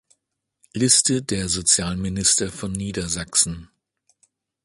[0.73, 3.69] Liste der Sozialminister von Niedersachsen